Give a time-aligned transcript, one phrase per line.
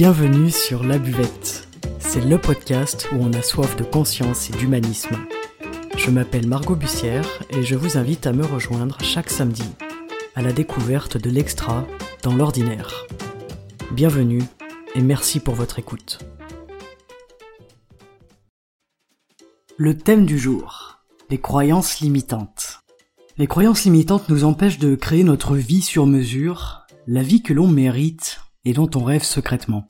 [0.00, 1.68] Bienvenue sur La Buvette.
[1.98, 5.14] C'est le podcast où on a soif de conscience et d'humanisme.
[5.94, 9.68] Je m'appelle Margot Bussière et je vous invite à me rejoindre chaque samedi
[10.34, 11.86] à la découverte de l'extra
[12.22, 13.06] dans l'ordinaire.
[13.92, 14.42] Bienvenue
[14.94, 16.20] et merci pour votre écoute.
[19.76, 22.80] Le thème du jour, les croyances limitantes.
[23.36, 27.68] Les croyances limitantes nous empêchent de créer notre vie sur mesure, la vie que l'on
[27.68, 29.86] mérite et dont on rêve secrètement.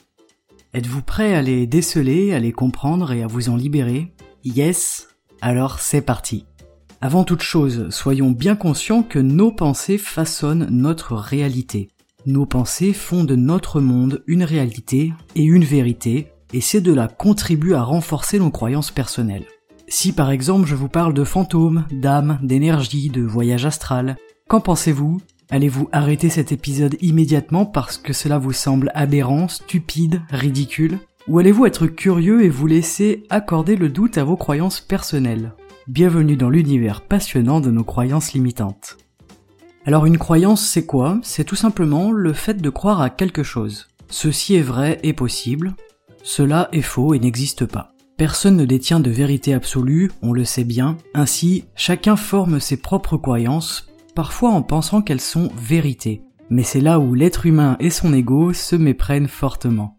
[0.72, 4.12] Êtes-vous prêt à les déceler, à les comprendre et à vous en libérer?
[4.44, 5.08] Yes
[5.40, 6.46] Alors c'est parti.
[7.00, 11.88] Avant toute chose, soyons bien conscients que nos pensées façonnent notre réalité.
[12.26, 17.74] Nos pensées font de notre monde une réalité et une vérité, et ces deux-là contribuent
[17.74, 19.46] à renforcer nos croyances personnelles.
[19.88, 25.20] Si par exemple je vous parle de fantômes, d'âmes, d'énergie, de voyage astral, qu'en pensez-vous?
[25.52, 31.00] Allez-vous arrêter cet épisode immédiatement parce que cela vous semble aberrant, stupide, ridicule?
[31.26, 35.52] Ou allez-vous être curieux et vous laisser accorder le doute à vos croyances personnelles?
[35.88, 38.96] Bienvenue dans l'univers passionnant de nos croyances limitantes.
[39.86, 41.18] Alors une croyance c'est quoi?
[41.24, 43.88] C'est tout simplement le fait de croire à quelque chose.
[44.08, 45.74] Ceci est vrai et possible,
[46.22, 47.92] cela est faux et n'existe pas.
[48.16, 53.16] Personne ne détient de vérité absolue, on le sait bien, ainsi chacun forme ses propres
[53.16, 56.22] croyances, parfois en pensant qu'elles sont vérités.
[56.50, 59.96] Mais c'est là où l'être humain et son ego se méprennent fortement.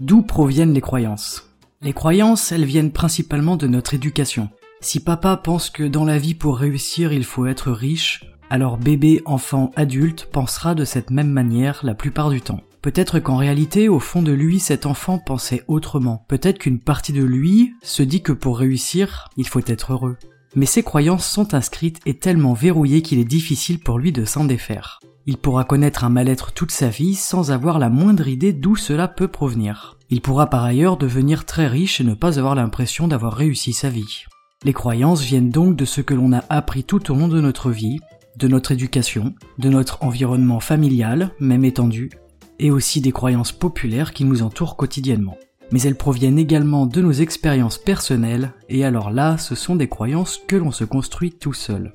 [0.00, 1.48] D'où proviennent les croyances?
[1.80, 4.48] Les croyances, elles viennent principalement de notre éducation.
[4.80, 9.22] Si papa pense que dans la vie pour réussir il faut être riche, alors bébé,
[9.24, 12.60] enfant, adulte pensera de cette même manière la plupart du temps.
[12.82, 16.24] Peut-être qu'en réalité, au fond de lui, cet enfant pensait autrement.
[16.26, 20.16] Peut-être qu'une partie de lui se dit que pour réussir, il faut être heureux.
[20.54, 24.44] Mais ses croyances sont inscrites et tellement verrouillées qu'il est difficile pour lui de s'en
[24.44, 25.00] défaire.
[25.26, 29.06] Il pourra connaître un mal-être toute sa vie sans avoir la moindre idée d'où cela
[29.06, 29.96] peut provenir.
[30.10, 33.88] Il pourra par ailleurs devenir très riche et ne pas avoir l'impression d'avoir réussi sa
[33.88, 34.24] vie.
[34.64, 37.70] Les croyances viennent donc de ce que l'on a appris tout au long de notre
[37.70, 37.98] vie,
[38.36, 42.10] de notre éducation, de notre environnement familial, même étendu,
[42.58, 45.36] et aussi des croyances populaires qui nous entourent quotidiennement.
[45.72, 50.40] Mais elles proviennent également de nos expériences personnelles, et alors là, ce sont des croyances
[50.46, 51.94] que l'on se construit tout seul.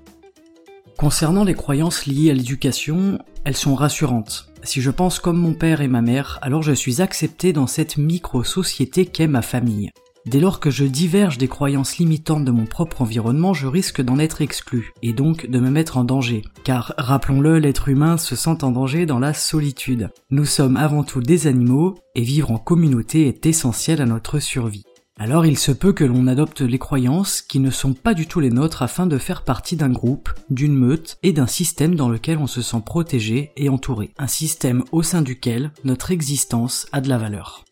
[0.97, 4.49] Concernant les croyances liées à l'éducation, elles sont rassurantes.
[4.63, 7.97] Si je pense comme mon père et ma mère, alors je suis accepté dans cette
[7.97, 9.91] micro-société qu'est ma famille.
[10.27, 14.19] Dès lors que je diverge des croyances limitantes de mon propre environnement, je risque d'en
[14.19, 16.41] être exclu, et donc de me mettre en danger.
[16.65, 20.09] Car, rappelons-le, l'être humain se sent en danger dans la solitude.
[20.29, 24.83] Nous sommes avant tout des animaux, et vivre en communauté est essentiel à notre survie.
[25.17, 28.41] Alors il se peut que l'on adopte les croyances qui ne sont pas du tout
[28.41, 32.37] les nôtres afin de faire partie d'un groupe, d'une meute et d'un système dans lequel
[32.37, 34.11] on se sent protégé et entouré.
[34.19, 37.63] Un système au sein duquel notre existence a de la valeur.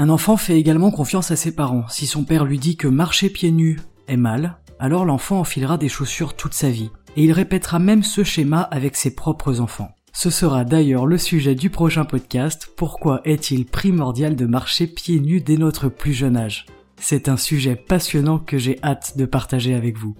[0.00, 1.88] Un enfant fait également confiance à ses parents.
[1.88, 5.88] Si son père lui dit que marcher pieds nus est mal, alors l'enfant enfilera des
[5.88, 6.92] chaussures toute sa vie.
[7.16, 9.90] Et il répétera même ce schéma avec ses propres enfants.
[10.12, 15.40] Ce sera d'ailleurs le sujet du prochain podcast, pourquoi est-il primordial de marcher pieds nus
[15.40, 16.66] dès notre plus jeune âge?
[17.00, 20.14] C'est un sujet passionnant que j'ai hâte de partager avec vous.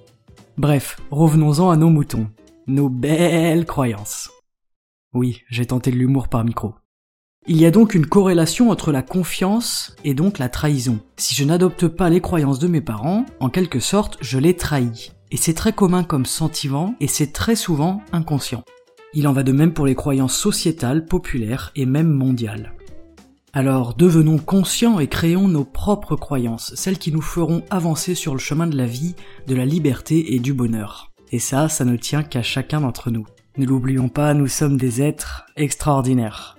[0.56, 2.28] Bref, revenons-en à nos moutons,
[2.66, 4.28] nos belles croyances.
[5.14, 6.74] Oui, j'ai tenté de l'humour par micro.
[7.50, 11.00] Il y a donc une corrélation entre la confiance et donc la trahison.
[11.16, 15.12] Si je n'adopte pas les croyances de mes parents, en quelque sorte, je les trahis.
[15.30, 18.64] Et c'est très commun comme sentiment et c'est très souvent inconscient.
[19.14, 22.74] Il en va de même pour les croyances sociétales, populaires et même mondiales.
[23.54, 28.40] Alors devenons conscients et créons nos propres croyances, celles qui nous feront avancer sur le
[28.40, 29.14] chemin de la vie,
[29.46, 31.12] de la liberté et du bonheur.
[31.32, 33.24] Et ça, ça ne tient qu'à chacun d'entre nous.
[33.56, 36.57] Ne l'oublions pas, nous sommes des êtres extraordinaires.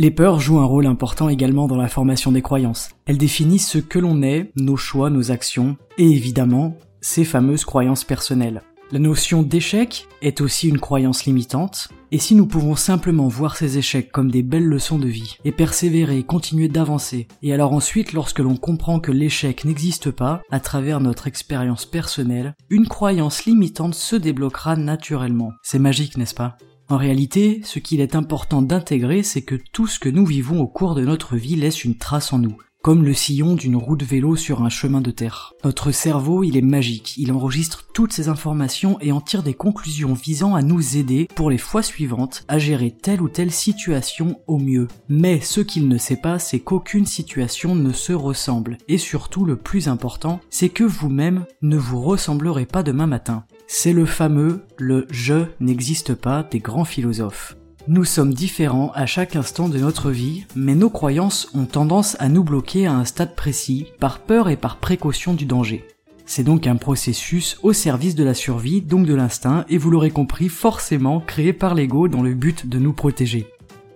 [0.00, 2.88] Les peurs jouent un rôle important également dans la formation des croyances.
[3.04, 8.04] Elles définissent ce que l'on est, nos choix, nos actions, et évidemment, ces fameuses croyances
[8.04, 8.62] personnelles.
[8.92, 13.76] La notion d'échec est aussi une croyance limitante, et si nous pouvons simplement voir ces
[13.76, 18.38] échecs comme des belles leçons de vie, et persévérer continuer d'avancer, et alors ensuite lorsque
[18.38, 24.16] l'on comprend que l'échec n'existe pas, à travers notre expérience personnelle, une croyance limitante se
[24.16, 25.52] débloquera naturellement.
[25.62, 26.56] C'est magique, n'est-ce pas?
[26.90, 30.66] En réalité, ce qu'il est important d'intégrer, c'est que tout ce que nous vivons au
[30.66, 34.04] cours de notre vie laisse une trace en nous, comme le sillon d'une roue de
[34.04, 35.52] vélo sur un chemin de terre.
[35.64, 40.14] Notre cerveau, il est magique, il enregistre toutes ces informations et en tire des conclusions
[40.14, 44.58] visant à nous aider pour les fois suivantes à gérer telle ou telle situation au
[44.58, 44.88] mieux.
[45.08, 49.56] Mais ce qu'il ne sait pas, c'est qu'aucune situation ne se ressemble, et surtout le
[49.56, 53.44] plus important, c'est que vous-même ne vous ressemblerez pas demain matin.
[53.66, 57.56] C'est le fameux le je n'existe pas des grands philosophes.
[57.92, 62.28] Nous sommes différents à chaque instant de notre vie, mais nos croyances ont tendance à
[62.28, 65.84] nous bloquer à un stade précis, par peur et par précaution du danger.
[66.24, 70.12] C'est donc un processus au service de la survie, donc de l'instinct, et vous l'aurez
[70.12, 73.48] compris, forcément créé par l'ego dans le but de nous protéger.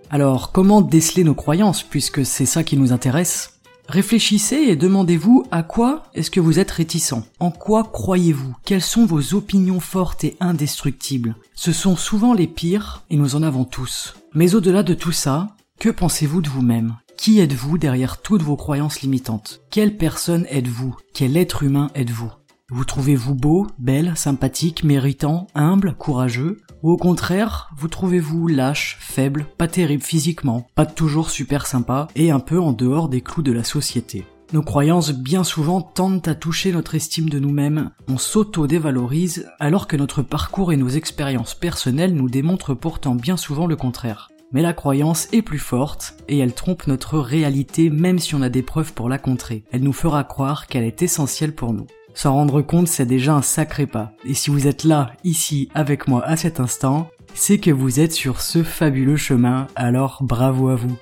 [0.09, 3.54] Alors, comment déceler nos croyances, puisque c'est ça qui nous intéresse?
[3.87, 7.13] Réfléchissez et demandez-vous à quoi est-ce que vous êtes réticent.
[7.39, 8.55] En quoi croyez-vous?
[8.65, 11.35] Quelles sont vos opinions fortes et indestructibles?
[11.53, 14.15] Ce sont souvent les pires et nous en avons tous.
[14.33, 16.95] Mais au-delà de tout ça, que pensez-vous de vous-même?
[17.17, 19.61] Qui êtes-vous derrière toutes vos croyances limitantes?
[19.69, 20.95] Quelle personne êtes-vous?
[21.13, 22.31] Quel être humain êtes-vous?
[22.71, 29.45] Vous trouvez-vous beau, belle, sympathique, méritant, humble, courageux Ou au contraire, vous trouvez-vous lâche, faible,
[29.59, 33.51] pas terrible physiquement, pas toujours super sympa et un peu en dehors des clous de
[33.51, 39.49] la société nos croyances bien souvent tendent à toucher notre estime de nous-mêmes, on s'auto-dévalorise
[39.59, 44.29] alors que notre parcours et nos expériences personnelles nous démontrent pourtant bien souvent le contraire.
[44.53, 48.49] Mais la croyance est plus forte et elle trompe notre réalité même si on a
[48.49, 49.65] des preuves pour la contrer.
[49.71, 51.87] Elle nous fera croire qu'elle est essentielle pour nous.
[52.15, 54.13] S'en rendre compte, c'est déjà un sacré pas.
[54.23, 58.13] Et si vous êtes là, ici, avec moi à cet instant, c'est que vous êtes
[58.13, 60.95] sur ce fabuleux chemin, alors bravo à vous.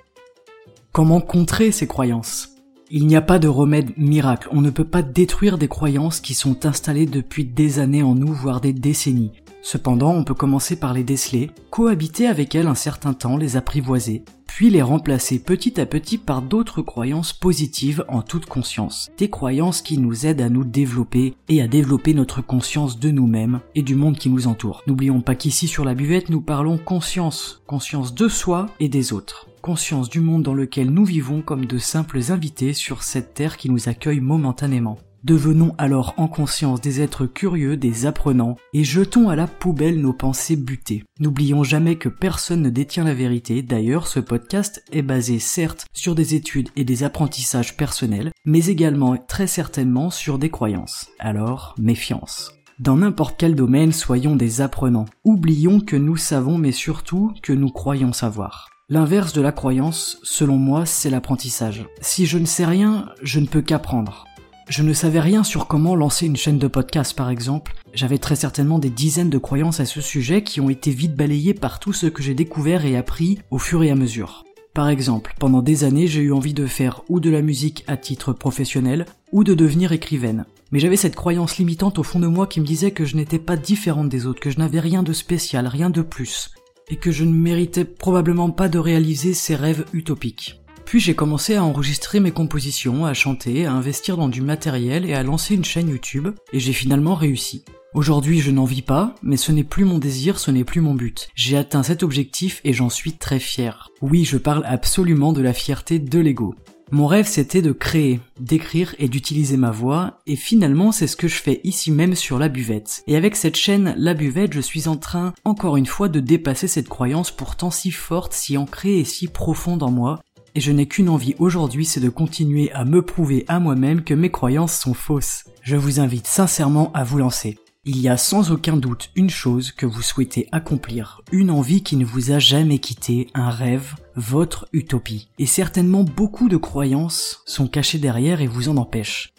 [0.92, 2.50] Comment contrer ces croyances?
[2.90, 6.34] Il n'y a pas de remède miracle, on ne peut pas détruire des croyances qui
[6.34, 9.32] sont installées depuis des années en nous, voire des décennies.
[9.62, 14.24] Cependant, on peut commencer par les déceler, cohabiter avec elles un certain temps, les apprivoiser,
[14.56, 19.10] puis les remplacer petit à petit par d'autres croyances positives en toute conscience.
[19.18, 23.62] Des croyances qui nous aident à nous développer et à développer notre conscience de nous-mêmes
[23.74, 24.84] et du monde qui nous entoure.
[24.86, 29.48] N'oublions pas qu'ici sur la buvette, nous parlons conscience, conscience de soi et des autres
[29.64, 33.70] conscience du monde dans lequel nous vivons comme de simples invités sur cette terre qui
[33.70, 35.00] nous accueille momentanément.
[35.24, 40.12] Devenons alors en conscience des êtres curieux, des apprenants, et jetons à la poubelle nos
[40.12, 41.06] pensées butées.
[41.18, 46.14] N'oublions jamais que personne ne détient la vérité, d'ailleurs ce podcast est basé certes sur
[46.14, 51.08] des études et des apprentissages personnels, mais également très certainement sur des croyances.
[51.20, 52.52] Alors, méfiance.
[52.80, 55.06] Dans n'importe quel domaine, soyons des apprenants.
[55.24, 58.68] Oublions que nous savons, mais surtout que nous croyons savoir.
[58.90, 61.86] L'inverse de la croyance, selon moi, c'est l'apprentissage.
[62.02, 64.26] Si je ne sais rien, je ne peux qu'apprendre.
[64.70, 67.76] Je ne savais rien sur comment lancer une chaîne de podcast par exemple.
[67.94, 71.54] J'avais très certainement des dizaines de croyances à ce sujet qui ont été vite balayées
[71.54, 74.46] par tout ce que j'ai découvert et appris au fur et à mesure.
[74.74, 77.98] Par exemple, pendant des années, j'ai eu envie de faire ou de la musique à
[77.98, 80.46] titre professionnel, ou de devenir écrivaine.
[80.72, 83.38] Mais j'avais cette croyance limitante au fond de moi qui me disait que je n'étais
[83.38, 86.50] pas différente des autres, que je n'avais rien de spécial, rien de plus,
[86.90, 90.63] et que je ne méritais probablement pas de réaliser ces rêves utopiques.
[90.86, 95.14] Puis j'ai commencé à enregistrer mes compositions, à chanter, à investir dans du matériel et
[95.14, 97.64] à lancer une chaîne YouTube, et j'ai finalement réussi.
[97.94, 100.96] Aujourd'hui je n'en vis pas, mais ce n'est plus mon désir, ce n'est plus mon
[100.96, 101.30] but.
[101.36, 103.90] J'ai atteint cet objectif et j'en suis très fier.
[104.02, 106.56] Oui, je parle absolument de la fierté de l'ego.
[106.92, 111.28] Mon rêve c'était de créer, d'écrire et d'utiliser ma voix, et finalement c'est ce que
[111.28, 113.04] je fais ici même sur la buvette.
[113.08, 116.68] Et avec cette chaîne La Buvette, je suis en train, encore une fois, de dépasser
[116.68, 120.22] cette croyance pourtant si forte, si ancrée et si profonde en moi,
[120.56, 124.14] et je n'ai qu'une envie aujourd'hui, c'est de continuer à me prouver à moi-même que
[124.14, 125.46] mes croyances sont fausses.
[125.62, 127.58] Je vous invite sincèrement à vous lancer.
[127.86, 131.98] Il y a sans aucun doute une chose que vous souhaitez accomplir, une envie qui
[131.98, 135.28] ne vous a jamais quitté, un rêve, votre utopie.
[135.38, 139.34] Et certainement beaucoup de croyances sont cachées derrière et vous en empêchent.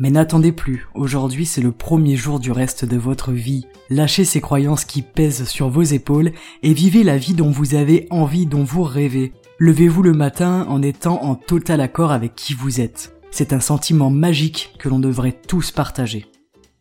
[0.00, 3.66] Mais n'attendez plus, aujourd'hui c'est le premier jour du reste de votre vie.
[3.90, 6.32] Lâchez ces croyances qui pèsent sur vos épaules
[6.62, 9.32] et vivez la vie dont vous avez envie, dont vous rêvez.
[9.62, 13.14] Levez-vous le matin en étant en total accord avec qui vous êtes.
[13.30, 16.24] C'est un sentiment magique que l'on devrait tous partager.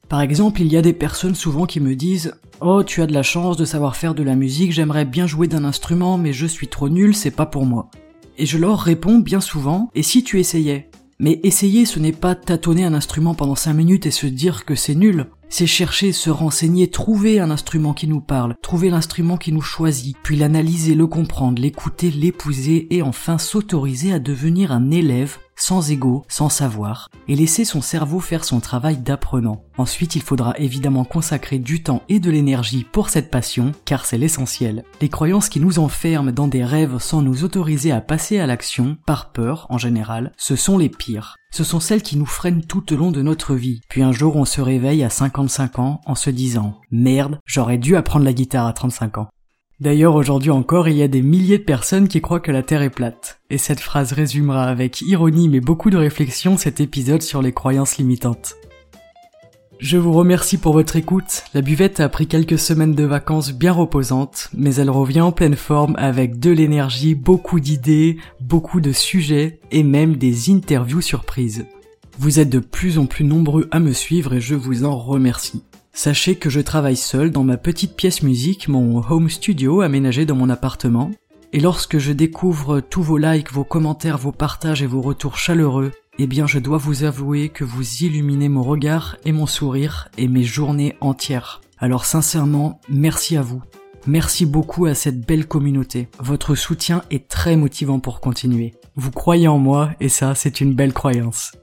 [0.07, 3.13] Par exemple, il y a des personnes souvent qui me disent Oh, tu as de
[3.13, 6.45] la chance de savoir faire de la musique, j'aimerais bien jouer d'un instrument, mais je
[6.45, 7.91] suis trop nul, c'est pas pour moi.
[8.37, 10.89] Et je leur réponds bien souvent Et si tu essayais?
[11.19, 14.75] Mais essayer, ce n'est pas tâtonner un instrument pendant 5 minutes et se dire que
[14.75, 19.51] c'est nul c'est chercher, se renseigner, trouver un instrument qui nous parle, trouver l'instrument qui
[19.51, 25.37] nous choisit, puis l'analyser, le comprendre, l'écouter, l'épouser et enfin s'autoriser à devenir un élève
[25.59, 29.63] sans ego, sans savoir, et laisser son cerveau faire son travail d'apprenant.
[29.77, 34.17] Ensuite, il faudra évidemment consacrer du temps et de l'énergie pour cette passion, car c'est
[34.17, 34.83] l'essentiel.
[35.01, 38.97] Les croyances qui nous enferment dans des rêves sans nous autoriser à passer à l'action,
[39.05, 41.35] par peur en général, ce sont les pires.
[41.51, 43.81] Ce sont celles qui nous freinent tout au long de notre vie.
[43.89, 47.95] Puis un jour on se réveille à 55 ans en se disant Merde, j'aurais dû
[47.95, 49.29] apprendre la guitare à 35 ans.
[49.79, 52.81] D'ailleurs aujourd'hui encore il y a des milliers de personnes qui croient que la Terre
[52.81, 53.39] est plate.
[53.49, 57.97] Et cette phrase résumera avec ironie mais beaucoup de réflexion cet épisode sur les croyances
[57.97, 58.55] limitantes.
[59.79, 61.45] Je vous remercie pour votre écoute.
[61.53, 65.55] La buvette a pris quelques semaines de vacances bien reposantes, mais elle revient en pleine
[65.55, 71.65] forme avec de l'énergie, beaucoup d'idées, beaucoup de sujets et même des interviews surprises.
[72.17, 75.63] Vous êtes de plus en plus nombreux à me suivre et je vous en remercie.
[75.93, 80.35] Sachez que je travaille seul dans ma petite pièce musique, mon home studio aménagé dans
[80.35, 81.11] mon appartement.
[81.51, 85.91] Et lorsque je découvre tous vos likes, vos commentaires, vos partages et vos retours chaleureux,
[86.19, 90.27] eh bien je dois vous avouer que vous illuminez mon regard et mon sourire et
[90.27, 91.61] mes journées entières.
[91.79, 93.63] Alors sincèrement, merci à vous.
[94.05, 96.07] Merci beaucoup à cette belle communauté.
[96.19, 98.73] Votre soutien est très motivant pour continuer.
[98.95, 101.53] Vous croyez en moi et ça, c'est une belle croyance.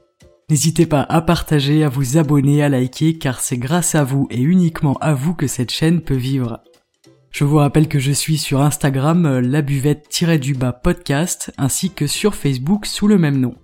[0.49, 4.39] N'hésitez pas à partager, à vous abonner, à liker car c'est grâce à vous et
[4.39, 6.61] uniquement à vous que cette chaîne peut vivre.
[7.31, 12.33] Je vous rappelle que je suis sur Instagram euh, la buvette-du-bas podcast ainsi que sur
[12.33, 13.55] Facebook sous le même nom.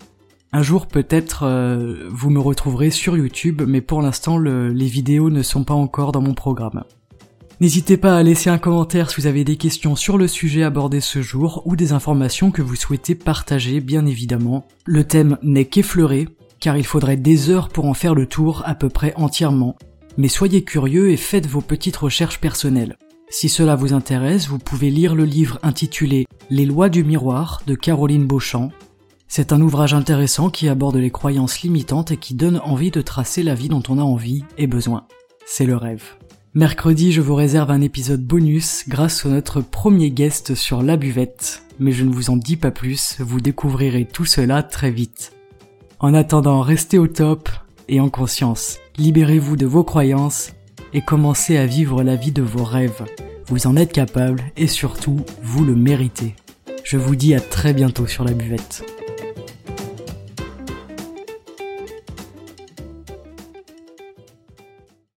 [0.51, 5.41] Un jour peut-être euh, vous me retrouverez sur YouTube, mais pour l'instant les vidéos ne
[5.41, 6.83] sont pas encore dans mon programme.
[7.61, 10.99] N'hésitez pas à laisser un commentaire si vous avez des questions sur le sujet abordé
[10.99, 14.67] ce jour ou des informations que vous souhaitez partager bien évidemment.
[14.85, 16.27] Le thème n'est qu'effleuré,
[16.63, 19.75] car il faudrait des heures pour en faire le tour à peu près entièrement.
[20.15, 22.95] Mais soyez curieux et faites vos petites recherches personnelles.
[23.29, 27.75] Si cela vous intéresse, vous pouvez lire le livre intitulé Les lois du miroir de
[27.75, 28.71] Caroline Beauchamp,
[29.27, 33.43] c'est un ouvrage intéressant qui aborde les croyances limitantes et qui donne envie de tracer
[33.43, 35.05] la vie dont on a envie et besoin.
[35.45, 36.03] C'est le rêve.
[36.53, 41.63] Mercredi, je vous réserve un épisode bonus grâce à notre premier guest sur la buvette,
[41.77, 45.33] mais je ne vous en dis pas plus, vous découvrirez tout cela très vite.
[45.99, 47.49] En attendant, restez au top
[47.87, 48.79] et en conscience.
[48.97, 50.51] Libérez-vous de vos croyances
[50.93, 53.03] et commencez à vivre la vie de vos rêves.
[53.47, 56.35] Vous en êtes capable et surtout, vous le méritez.
[56.83, 58.85] Je vous dis à très bientôt sur la buvette.